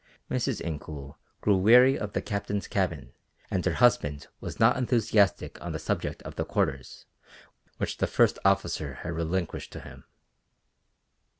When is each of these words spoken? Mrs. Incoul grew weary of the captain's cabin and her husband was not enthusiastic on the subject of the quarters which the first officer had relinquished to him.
Mrs. 0.31 0.61
Incoul 0.63 1.13
grew 1.41 1.57
weary 1.57 1.95
of 1.95 2.13
the 2.13 2.23
captain's 2.23 2.67
cabin 2.67 3.13
and 3.51 3.63
her 3.67 3.73
husband 3.75 4.25
was 4.39 4.59
not 4.59 4.75
enthusiastic 4.75 5.61
on 5.63 5.73
the 5.73 5.77
subject 5.77 6.23
of 6.23 6.37
the 6.37 6.43
quarters 6.43 7.05
which 7.77 7.97
the 7.97 8.07
first 8.07 8.39
officer 8.43 8.95
had 9.03 9.13
relinquished 9.13 9.71
to 9.73 9.79
him. 9.81 10.05